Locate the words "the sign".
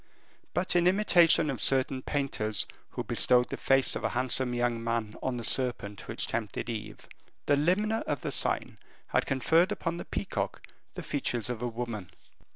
8.21-8.79